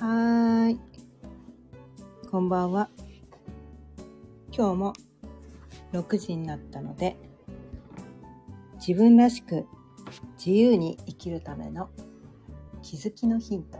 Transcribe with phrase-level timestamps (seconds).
[0.00, 0.80] はーい。
[2.30, 2.88] こんばんは。
[4.50, 4.92] 今日も
[5.92, 7.18] 6時になったので、
[8.76, 9.66] 自分らしく
[10.38, 11.90] 自由に生きるための
[12.80, 13.76] 気づきのヒント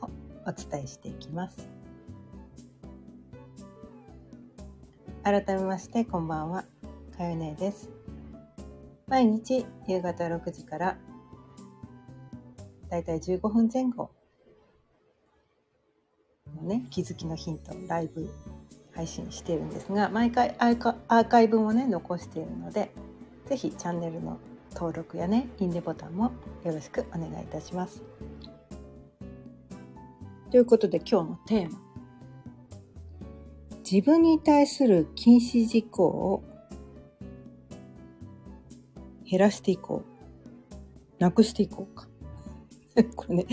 [0.00, 0.08] を
[0.46, 1.68] お伝えしていきます。
[5.22, 6.64] 改めましてこんばんは。
[7.18, 7.90] かよねです。
[9.08, 10.96] 毎日夕方6時から
[12.88, 14.10] だいたい15分前後
[16.60, 18.30] のね、気づきのヒントをライブ
[18.92, 22.92] 配信しているんですが、毎回アーカアーカイブもね、残しているので、
[23.46, 24.38] ぜひチャンネルの
[24.72, 26.32] 登録やね、いいねボタンも
[26.64, 28.02] よろしくお願いいたします。
[30.50, 31.80] ということで今日のテーマ。
[33.90, 36.44] 自分に対する禁止事項を
[39.28, 40.10] 減らしていこう。
[41.20, 42.08] なくしていこうか。
[43.14, 43.46] これね、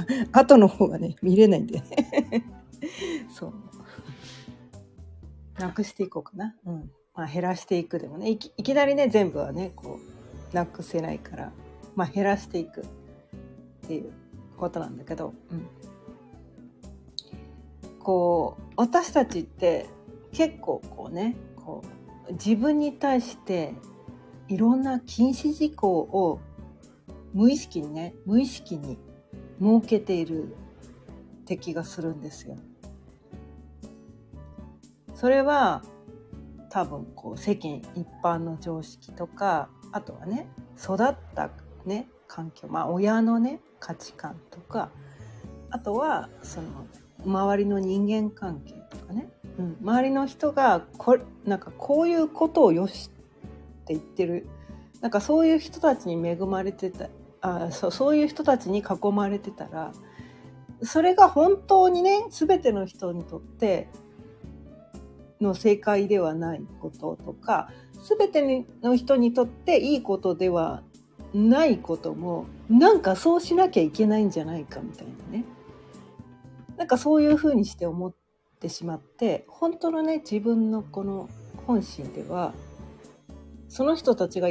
[0.32, 1.82] 後の方がね、見れないんで。
[3.32, 3.52] そう。
[5.58, 6.54] なくしていこうかな。
[6.66, 6.90] うん。
[7.14, 9.98] まあ減らしていくでもね、いきいきなりね、全部はね、こ
[10.52, 11.52] う、なくせないから、
[11.94, 12.84] まあ減らしていくっ
[13.86, 14.12] ていう
[14.56, 15.66] ことなんだけど、うん。
[17.98, 19.86] こう、私たちって
[20.32, 21.82] 結構こうね、こ
[22.28, 23.74] う、自分に対して
[24.48, 26.40] いろんな禁止事項を
[27.32, 28.98] 無意識にね無意識に
[29.60, 32.56] 設けているって気がするんですよ。
[35.22, 35.82] それは
[36.68, 41.48] 多分こう世間一般の常識とかあとはね育った
[41.86, 44.90] ね環境まあ親のね価値観とか
[45.70, 46.68] あとはその
[47.24, 49.28] 周りの人間関係とかね、
[49.60, 54.48] うん、周りの人がこなんかこういうことをよしって言ってる。
[55.02, 57.08] なんかそういう人たちに恵まれてた
[57.42, 59.92] あそうそういう人たちに囲まれてたら
[60.82, 63.88] それが本当にね全ての人にとって
[65.42, 67.70] の正解ではないこととか
[68.18, 70.82] 全ての人にとっていいことでは
[71.34, 75.44] ないこともなんかそうしなきゃいけないんじゃないかみたいなね。
[76.76, 78.14] なんかそういうふうにして思っ
[78.60, 81.28] てしまって本当のね自分のこの
[81.66, 82.54] 本心では
[83.68, 84.48] その人たちが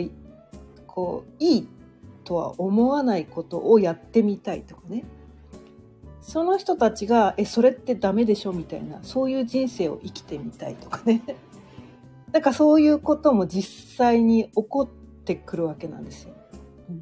[0.88, 1.68] こういい
[2.24, 5.04] とは思わないことをやってみたいとかね。
[6.22, 11.24] その人たちが「えそれってダメでしょ」みたいなそういう人生を生きてみたいとかね
[12.32, 14.88] なんかそういうことも実際に起こっ
[15.26, 16.34] てくるわけなんですよ。
[16.90, 17.02] うん、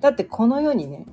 [0.00, 1.06] だってこの世にね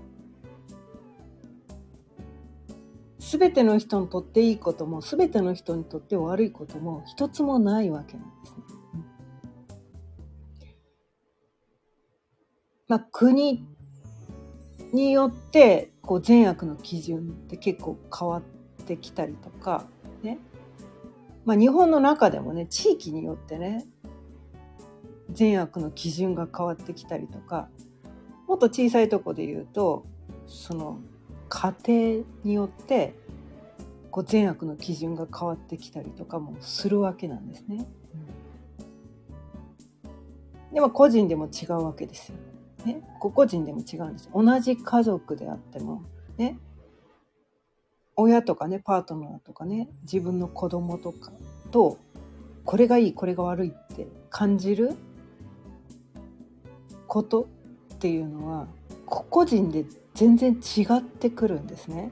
[3.19, 8.57] 全ての人にとっていいことも全ての人にとって悪いことも一つもないわけなんですね。
[12.87, 13.67] まあ、国
[14.93, 18.41] によってこう善悪の基準って結構変わっ
[18.85, 19.85] てきたりとか、
[20.23, 20.39] ね
[21.45, 23.85] まあ、日本の中でもね地域によってね
[25.29, 27.67] 善悪の基準が変わってきたりとか
[28.47, 30.05] もっと小さいとこで言うと
[30.47, 30.99] その
[31.49, 33.13] 家庭によって
[34.09, 37.85] こう善悪の基準が変わってきたりとかもするわけなんですね。
[40.73, 42.37] でも個人でも違うわけですよ。
[42.37, 42.41] ね、
[42.87, 46.03] ね個々人でも違うんです同じ家族であっても
[46.37, 46.57] ね
[48.15, 51.31] 親とかねパートナーとかね自分の子供とか
[51.71, 51.99] と
[52.63, 54.95] これがいいこれが悪いって感じる
[57.07, 57.47] こと
[57.95, 58.67] っていうのは
[59.05, 62.11] 個々人で全然違ってくるんですね。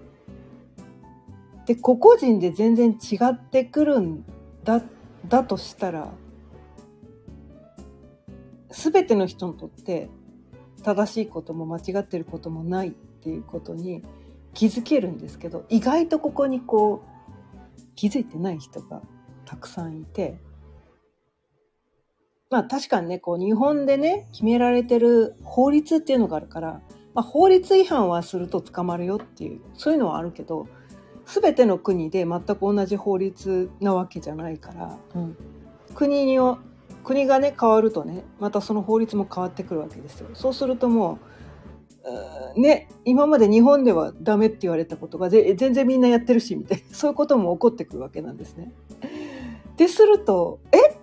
[1.66, 4.24] で個々人で全然違ってくるん
[4.64, 4.82] だ
[5.28, 6.12] だとしたら
[8.70, 10.10] 全ての人にとって
[10.86, 14.04] 正しいことも間違ってることもないっていうことに
[14.54, 19.02] 気づけるんですけど意外とここにこう気づいてない人が
[19.46, 20.38] たくさんいて
[22.52, 26.82] まあ確かにねこう日本でね決められてる法律っていうのがあるから、
[27.16, 30.68] まあ、法律違反はすると捕まるよっていうそういうのはあるけど
[31.26, 35.36] 全ての国で全く同じ法律なわけじゃないから、うん、
[35.96, 36.38] 国に
[37.06, 40.30] 国がね変わるとねまたその法律も変わってくるわけですよ。
[40.34, 41.20] そうするとも
[42.56, 48.74] うね今まで日本ではダメって言われたことが全然みんなやってるしみたいな そういうことも起こってくるわけなんですね。
[49.78, 50.98] でするとえ？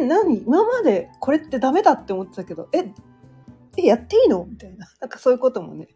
[0.00, 0.42] え何？
[0.42, 2.92] 今までこれってダメだって思ってたけどえ？
[3.76, 4.44] えやっていいの？
[4.48, 4.86] みたいな。
[5.00, 5.88] なんかそういうこともね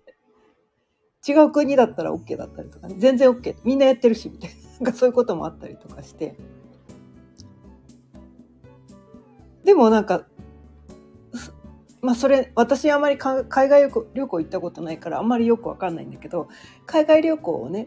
[1.27, 4.57] 違う国だったら OK だったりとかね全然 OK みんなやってるしみたいな。
[4.87, 6.35] なんかそういうこともあったりとかして。
[9.65, 10.27] でもなんか、
[12.01, 13.83] まあそれ私あまり海外
[14.15, 16.49] 旅行行ったことないからあんまりよくわかんないんだけど
[16.85, 17.87] 海外旅行をね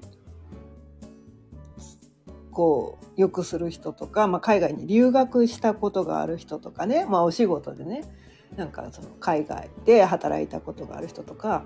[2.52, 8.04] こうよくする人とか、まあ、海外に留学したことがある人とかね、まあ、お仕事でね
[8.56, 11.66] なんかその海外で働いたことがある人とか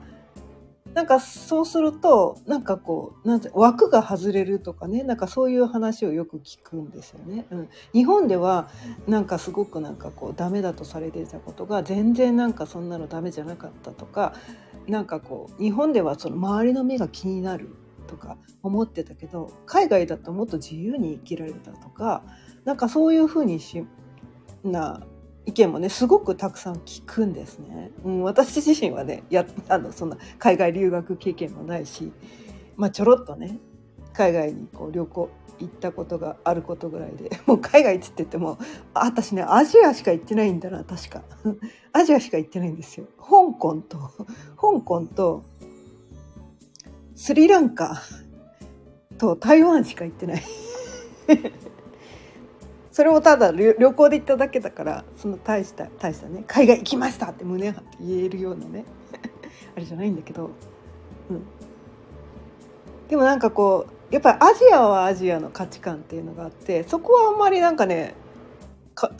[0.94, 7.46] なんかそうするとなんかこうなんて枠が外れるとかねなんかそういう話をよく聞くんですよね。
[7.52, 8.70] うん、日本では
[9.08, 14.34] なんかすごくなんかこうダメだとされていたことが全然なんかそんなのダメじゃなかったとか
[14.88, 17.76] なんかこう日本ではその周りの目が気になる
[18.08, 22.24] とか思ってたけど海外だともっと自由に生きられたとか
[22.66, 23.86] なんかそういうふうにし
[24.64, 25.02] な
[25.46, 27.92] 意見もねすごくたくさん聞くんですね。
[28.04, 32.12] うん、私自身はねやあのそんな海外留学経験もないし、
[32.76, 33.58] まあ、ちょろっとね
[34.14, 38.58] 海外にこう旅行行ったことがあることぐらいで もう海外っつってても
[38.94, 41.24] 私ねアジアしか行ってないんだな確か。
[41.92, 43.08] アジアしか行ってないんですよ。
[43.18, 43.98] 香港と
[44.58, 45.44] 香港と
[47.16, 48.02] スリランカ
[49.18, 50.44] と台湾しか行ってない。
[53.00, 58.84] それをただ旅行で行っただけだからその大した大したね海外行きましたって胸張って言えるようなね
[59.74, 60.50] あれじゃないんだけど、
[61.30, 61.42] うん、
[63.08, 68.16] でもなんかこうやっぱりアジアはアジアの価値観っていうのがあってそこはあんまりなんかね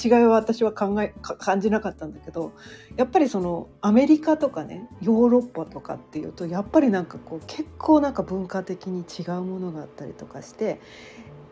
[0.04, 2.52] 違いは私は考え感じなかったんだけど
[2.98, 10.82] やっぱりそのアメリカとかねヨーロッパとかっていうとやっぱりなんかこう結構なんか文化的に違うものがあったりとかして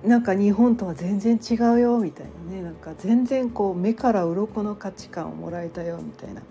[0.03, 6.41] なんか日本とは全然違うよみたいなねなんか全然こう目から鱗の価値観をもらえたよみたいな。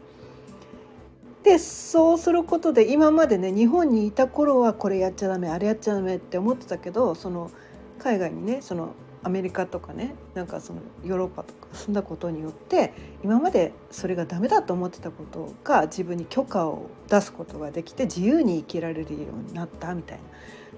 [1.44, 7.52] でそうすることで今までね日本にいた頃はこれやっちゃダメあれやっちゃダメって思ってたけどその
[8.00, 20.24] 海外にねそのアメリカとかねなんかそのヨーロッパとか住んだことによって今までそれがダメだと思ってたことが自分に許可を出すことができて自由に生きられるようになったみたいな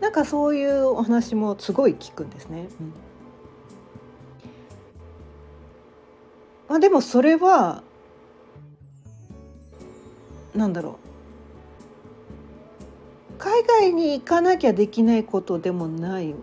[0.00, 2.68] なんかそういうお話もすごい聞くんですね。
[2.80, 2.92] うん
[6.68, 7.82] まあ、でもそれは
[10.54, 10.98] なんだろ
[13.32, 16.34] う海外に行かなきゃできないことでもない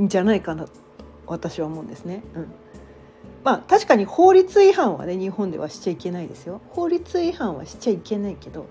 [0.00, 0.70] んじゃないかなと
[1.26, 2.22] 私は思うんですね。
[2.34, 2.52] うん
[3.44, 6.60] まあ確かに法律違反はね日本ではしちゃいけないですよ。
[6.70, 8.66] 法律違反はしちゃいけないけど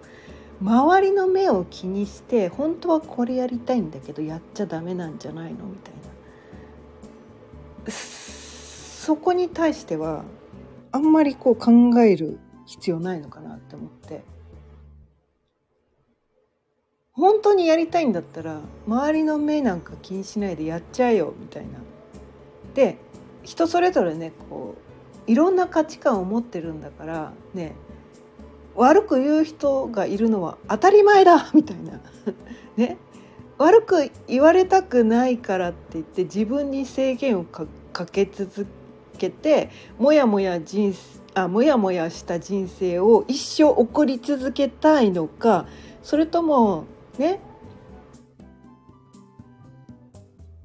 [0.62, 5.66] 周りの目を気にして本当はこれやりたいんだけどやっちゃダメなんじゃないの？
[5.66, 5.94] みたい
[7.86, 7.92] な。
[7.92, 10.24] そこに対しては
[10.92, 11.72] あんまりこう考
[12.02, 14.24] える必要ないのかなって思って。
[17.14, 21.80] 本当にやりたいんだったら周りの目なんか気にしないでやっちゃえよみたいな。
[22.74, 22.98] で
[23.44, 24.76] 人それぞれねこ
[25.28, 27.76] ういろんな価値観を持ってるんだからね
[28.76, 32.00] 悪く言う人がいるのは当たり前だみたいな。
[32.78, 32.98] ね。
[33.58, 37.68] 悪く言われたくないからって言って自分に制限をか
[38.08, 38.66] け続
[39.20, 39.70] けて
[40.00, 40.96] もやもや人
[41.36, 45.68] あもやもやした人生を一生送り続けたいのか
[46.02, 46.86] それとも
[47.20, 47.40] ね。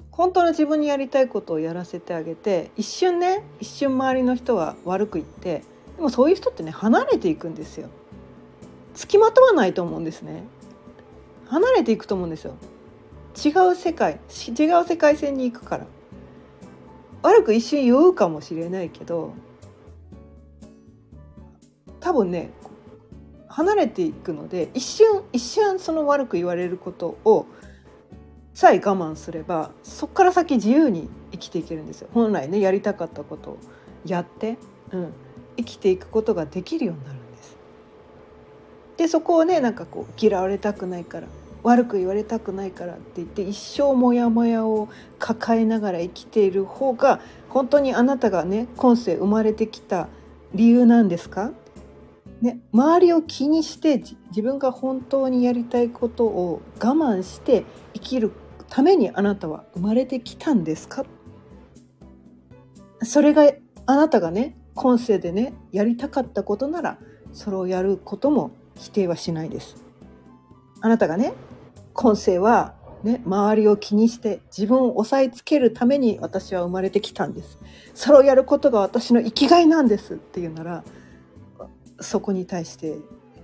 [0.09, 5.61] 本当の自分にやりたいことをやらせてあげて一瞬ね一瞬周りの人は悪く言って
[5.95, 7.89] でもそういう人ってね離れていくんですよ。
[8.97, 10.43] 付きまとわないと思うんですね。
[11.45, 12.55] 離れていくと思うんですよ。
[13.37, 15.85] 違う世界違う世界線に行くから。
[17.21, 19.33] 悪く一瞬言うかもしれないけど
[21.99, 22.51] 多分ね
[23.47, 27.45] 離れていくので一瞬一瞬その悪く言われることを
[28.53, 32.09] さえ我慢すればそこから先自由に生きていけるんですよ。
[32.13, 33.57] 本来ねやりたかったことを
[34.05, 34.57] やって、
[34.91, 35.13] うん、
[35.57, 37.16] 生きていくことができるようになる。
[38.97, 39.07] で。
[39.07, 41.27] そこをねなんかこう嫌われたくないから
[41.63, 44.89] 悪く言われたくないからって言って一生モヤモヤを
[45.19, 50.07] 抱えながら生きている方が本当にあなたがね今世生まれてきた
[50.53, 51.51] 理由なんですか？
[52.41, 58.31] ね、周りを気にして自分が本当にやりたいことを我慢して生きる
[58.69, 61.03] ためにあなたは生まれてきたんですか？
[63.01, 63.51] それが
[63.87, 66.97] あなたがね今世でねやりたかったことなら
[67.33, 69.75] それをやることも否定はしないです。
[70.81, 71.33] あなたがね
[71.93, 77.57] 今世はね周りを気にして自分を押さえつけるために私は生まれてきたんです。
[77.93, 80.83] それをやることが私の生きがいなんですっていうなら
[81.99, 82.95] そこに対して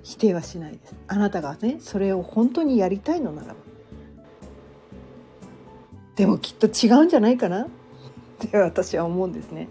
[0.04, 0.96] 否定はしないです。
[1.08, 3.56] あなたがねそれを本当にやりたいのならば。
[6.16, 7.68] でもきっと違うんじゃないかなっ
[8.38, 9.70] て私は思うんですね。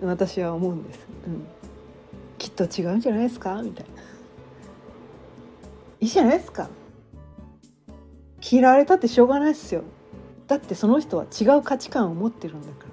[0.00, 1.00] 私は思うんです。
[1.26, 1.44] うん、
[2.38, 3.60] きっと違うんじゃないですか？
[3.60, 4.02] みたいな
[6.04, 6.68] いいじゃないですか。
[8.52, 9.84] 嫌われたってしょうがないですよ。
[10.46, 12.88] だってその人は違う価値観を持ってるんだから。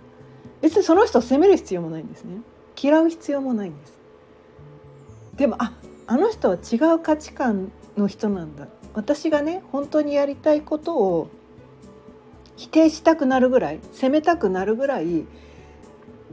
[0.61, 2.37] 別にその人を責める必要もないんですね。
[2.81, 3.99] 嫌う必要もないんです。
[5.35, 5.73] でもあ
[6.07, 8.69] あの人は違う価値観の人なんだ。
[8.93, 11.29] 私がね本当にやりたいことを
[12.55, 15.25] 否定したくなるぐらい責めたくなるぐらい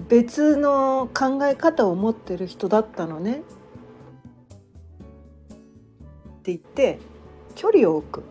[0.09, 3.43] 別の考え方を持ってる人だったのね。
[6.49, 6.99] って言って
[7.55, 8.23] 距離を置く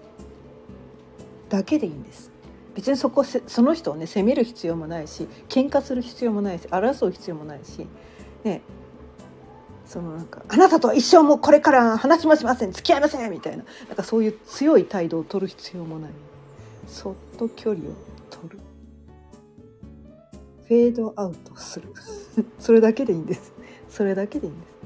[1.49, 2.31] だけでいいんです。
[2.73, 7.87] 別にそこその人をね責める必要もないし喧嘩する必要もないし争う必要もないし
[8.43, 8.61] ね
[9.83, 16.11] そのなんか「あなたとは一生もこれから話もしません付き合いません」みたいななんかそういう強い態度を取る必要もない。
[16.87, 17.93] そっと距離を
[18.29, 18.59] 取る。
[20.67, 21.91] フェードアウトする。
[22.59, 23.53] それだけでいいんです。
[23.89, 24.76] それだけでいいんです。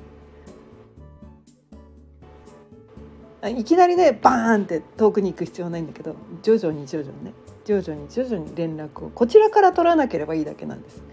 [3.49, 7.33] いきなりねバーンって遠くに行く必要ないんだけど徐々に徐々にね
[7.65, 11.03] 徐々に徐々に連絡をこちらから取らなければいいだけなんです。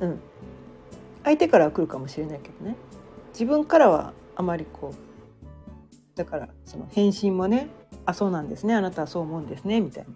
[0.00, 0.20] うん、
[1.24, 2.76] 相手からは来るかもしれないけどね。
[3.32, 7.68] 自分からはあまりこうだからその返信もね
[8.06, 10.10] 「あそうなんですねあなたはそう思うんですね」みたいな。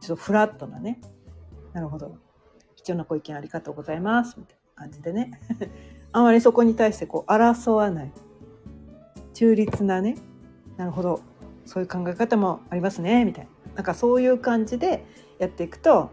[0.00, 1.00] ちょっとフラットなね。
[1.72, 2.16] なるほど。
[2.76, 5.40] 貴重なご意見ありがとうございますみたいな感じでね。
[6.12, 8.12] あまりそこに対してこう争わない。
[9.34, 10.16] 中立なね
[10.76, 11.20] なるほど。
[11.64, 13.24] そういう考え方もありますね。
[13.24, 13.74] みたいな。
[13.76, 15.04] なんかそういう感じで
[15.38, 16.10] やっていくと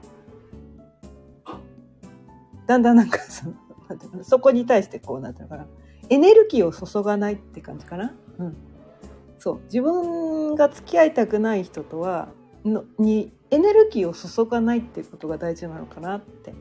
[2.67, 3.53] だんだんなんかその
[3.87, 4.23] なんていうかな。
[4.23, 5.67] そこに対してこうなんていうのかな。
[6.09, 8.13] エネルギーを注がないって感じかな。
[8.39, 8.57] うん、
[9.39, 9.61] そう。
[9.65, 12.29] 自分が付き合いたくない人とは
[12.65, 16.53] のにエネルギーを注がないっていうことが大事なのかなって。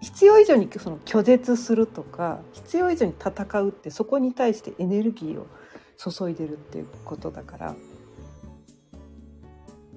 [0.00, 5.46] 必要以上にその拒絶するとか必要以上に戦うってそこに対してエネルギーを
[5.96, 7.76] 注いでるっていうことだから。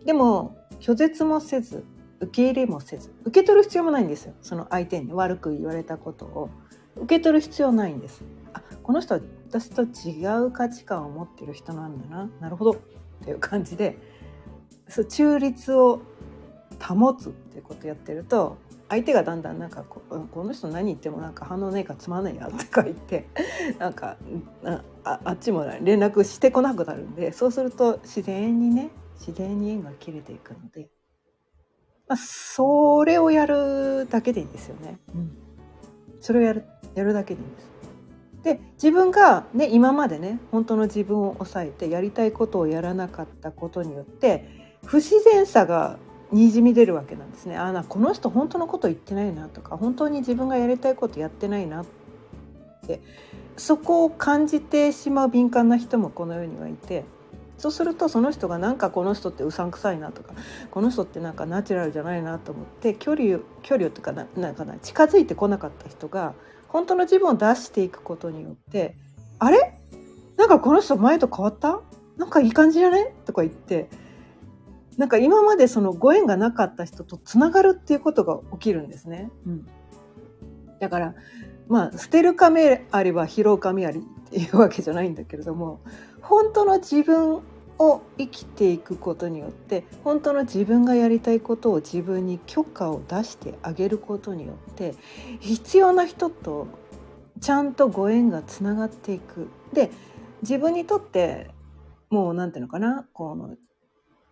[0.05, 1.83] でも拒絶もせず
[2.21, 4.33] 受け入れもせず受け取る必要もないんですよ。
[4.41, 6.49] その相手に悪く言われたことを。
[6.95, 8.23] 受け取る必要ないんです。
[8.53, 12.29] あこの人は私と違う価値観を持ってる人なんだな。
[12.39, 12.71] なるほど。
[12.71, 12.75] っ
[13.23, 13.97] ていう感じで
[14.87, 16.01] そう中立を
[16.81, 20.01] 保つっていうことやってると相手がだんだんなんかこ
[20.31, 23.27] この人何言ってもなんか反応ないからつまんないやとか言って
[23.77, 24.17] なんか
[25.09, 30.89] ああっちも連絡してこなくなるんでそうすると自然にね自然に縁が切れていくので、
[32.07, 34.99] まあ、それをやるだけでいいんですよね。
[35.13, 35.31] うん、
[36.21, 37.69] それをやるやるだけでいいんです。
[38.43, 45.97] で自分がね今までね本当の自分を抑えてやりたいことをやらなかったことによって不自然さが
[46.31, 47.57] にじみ出るわけなんですね。
[47.57, 51.85] あなこの人本当のこと言ってないなとか本当に自分がやりたいことやってないなっ
[52.87, 53.01] て
[53.59, 57.05] そこを感じてしまう敏感な人もこの世にはいて
[57.57, 60.33] そうするとその人がなんかこの人ってうさんくさいなとか
[60.71, 66.33] この人ってなんかナチュラルじゃないなと思って距離距離とかななんかな近づいてこなかった人が
[66.69, 68.95] 本当の自分を出していくことによって
[69.39, 69.77] あれ？
[70.37, 71.81] なんかこの人前と変わった？
[72.15, 73.13] なんかいい感じじゃね？
[73.25, 73.89] とか言って
[74.97, 79.31] なんか今までそのご縁がなかった人とつながるっていうことが起きるんですね。
[79.45, 79.67] うん、
[80.79, 81.15] だから
[81.69, 85.79] まあ捨てる亀ありは拾う亀ありっていうわけじゃないんだけれども
[86.21, 87.41] 本当の自分
[87.77, 94.95] を生きていくことによって本当の自分がやりたいことを自分に許可を出してあげることによって
[95.39, 96.67] 必要な人と
[97.39, 99.47] ちゃんとご縁がつながっていく。
[99.71, 99.91] で
[100.41, 101.51] 自分にとって
[102.09, 103.55] もう何て言うのかなこの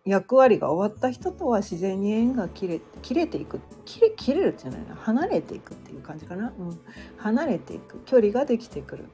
[0.08, 6.80] 役割が終わった人とは自然に縁が切れ切れていく切れ切れるっていうのは離れていくっていう感じかな、うん、
[7.18, 9.04] 離れていく距離ができてくる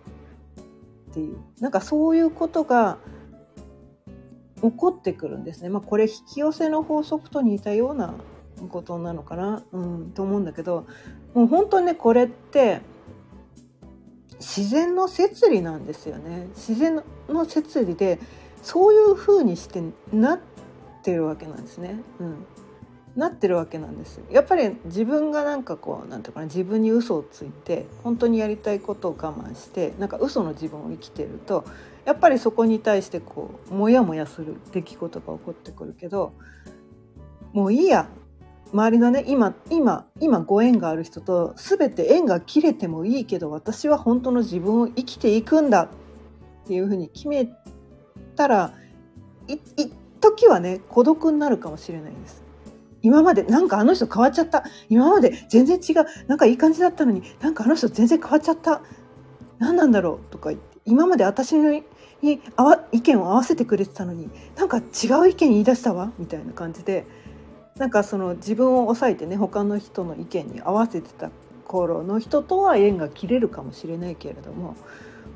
[1.10, 1.38] っていう。
[1.60, 2.98] なんかそういうことが
[4.62, 5.68] 起こってくるんですね。
[5.68, 8.14] まあ、これ引き寄せの法則と似たような
[8.68, 10.86] ことなのかな、うん、と思うんだけど
[11.34, 12.80] もう本当にねこれって
[14.38, 16.48] 自然の摂理なんですよね。
[16.54, 18.18] 自然の摂理で
[18.62, 19.82] そういう風にして
[20.12, 20.40] な
[21.04, 22.00] ってるわけなんですね。
[22.18, 22.46] うん。
[23.14, 24.20] なってるわけなんです。
[24.30, 31.64] やっぱり自分がなんかこうなんていうかな自分に嘘をついて本当にやりたいことを我慢してなんか嘘の自分を生きてると
[32.06, 36.32] やっぱりそこに対してこうモヤモヤする出来事が起こってくるけど
[37.52, 38.08] もういいや。
[38.73, 45.88] 周りのね今今今ご縁がある人と全て縁が切れてもいいけど私は本当の自分を生きていくんだっ
[46.66, 47.49] ていうふうに決め
[48.34, 48.75] たら
[49.46, 49.92] い一
[50.33, 52.43] 時はね孤独になるかもしれないです。
[53.02, 54.64] 今までなんかあの人変わっちゃった。
[54.88, 56.07] 今まで全然違う。
[56.26, 58.81] なんかいい感じだったのになんかあの人全然変わっちゃった。
[59.59, 60.33] 何なんだろう。
[60.33, 60.78] とか言って。
[60.87, 61.85] 今まで私に
[62.57, 64.81] あわ意見を合わせてくれてたのになんか違
[65.23, 66.12] う意見言い出したわ。
[66.19, 67.04] みたいな感じで。
[67.76, 71.31] なんかその自分を抑えてね他の人の意見に合わせてた
[71.66, 74.76] 頃の人とは縁が切れるかもしれないけれども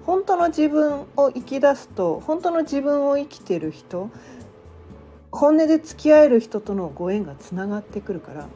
[0.07, 4.11] 本当の自分を生き出すと本当の自分を生きてる人
[5.31, 8.49] 本音で付き合える人とのご縁がつながってくるから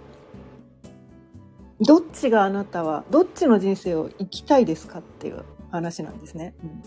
[1.81, 6.55] どっちがあなたはどっちの人生を生きたいですかっていう話なんですね。
[6.62, 6.83] うん、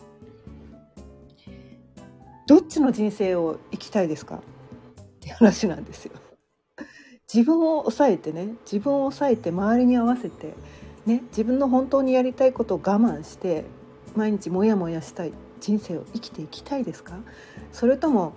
[2.47, 4.35] どっちの人生を生きたいですか？
[4.35, 4.41] っ
[5.19, 6.13] て話なんですよ。
[7.33, 10.53] 自分を抑えてね自分を抑えて周りに合わせて、
[11.05, 13.65] ね、自分の本当にやりたいことを我慢して
[14.15, 17.17] 毎日モヤモヤしたい人生を生きていきたいですか？
[17.73, 18.33] それとも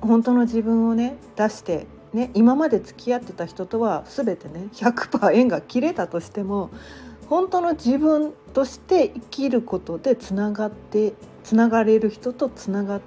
[0.00, 6.70] 本当の自分をね出してね今まで付き合ってた人とは全てね100%縁が切れたとしても
[7.28, 11.14] 本当の自分として生きることでつながって
[11.44, 13.00] つながれる人とつながっ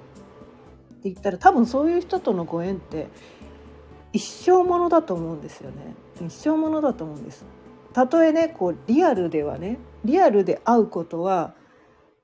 [1.02, 3.08] ていったら多分そういう人とのご縁って
[4.12, 5.94] 一生ものだと思うんですよね。
[6.24, 7.44] 一生ものだと思うんです。
[7.92, 11.54] たとえねこうリアルではねリアルで会うことは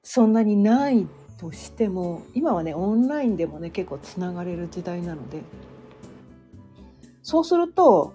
[0.03, 1.07] そんなにない
[1.41, 5.41] としても今はねオンラインでもね結構つながれる時代なので。
[7.23, 8.13] そうすると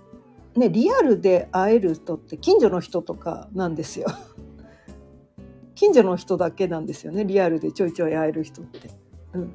[0.55, 4.07] ねリアルで会える人って近所の人とかなんですよ。
[5.73, 8.91] 近所の人だけなんですよねリアルでちょいちょい会える人って。
[9.33, 9.53] うん、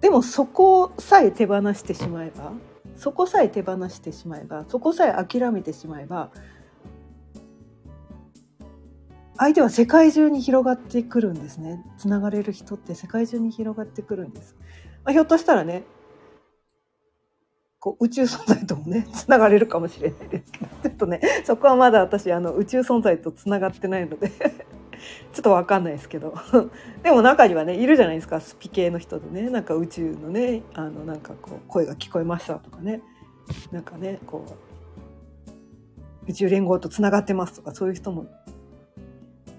[0.00, 2.52] でもそこさえ手放してしまえば
[2.96, 6.30] そこさえ手放してしまえばそこさえ諦めてしまえば
[9.38, 11.82] 相手は世界中に広がってくるんですね。
[11.98, 14.56] つながれる人って世界中に広がってくるんです、
[15.04, 15.84] まあ、ひょっとしたらね
[17.80, 24.30] こう宇宙存在ともねつながれるかもしれないですけどちょっとねそこはまだ私あの宇宙存在とつながってないので
[25.32, 26.34] ちょっと分かんないですけど。
[27.02, 33.02] でも中にはねいるじゃないですかスピ系の人でねなんか宇宙のねあのなんかこう声が聞こえましたとかね。
[33.72, 34.44] なんかねこ
[36.26, 38.26] う宇宙連合とつながってますとかそういう人も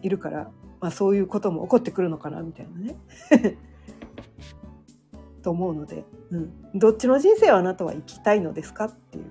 [0.04, 2.96] いるから、まあ、そういうことも起こってくるのかなみたいなね
[5.42, 9.26] と思うので、うん、どっちの人生をあなたは生きたいのですかっていう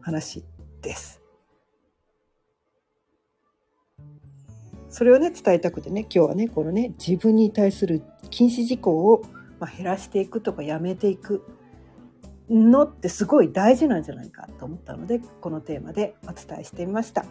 [0.00, 0.44] 話
[0.82, 1.20] です。
[4.90, 9.22] それをね伝えたくてね今日はねこのね自分に対する禁止事項を、
[9.58, 11.44] ま減らしていくとかやめていく
[12.48, 17.24] のってすごい大事なんじゃないかと思ったのでこのテーマでお伝えしてみました。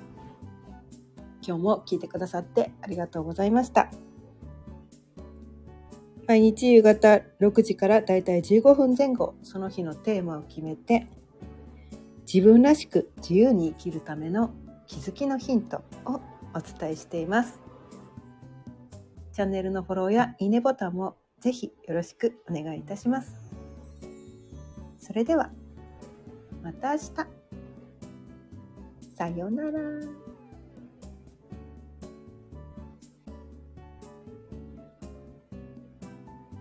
[1.46, 3.90] 今日も聞いてくださってありがとうございました。
[6.26, 11.08] 毎日夕方6時からだいたい15分前後その日のテーマを決めて
[12.32, 14.54] 自分らしく自由に生きるための
[14.88, 16.22] 気づきのヒントを
[16.56, 17.60] お伝えしています。
[19.34, 23.36] チャンネルのフォローやいいねボタンもぜひよろしくお願いいたします。
[24.98, 25.52] それでは、
[26.64, 27.10] また明日。
[29.18, 30.23] さようなら。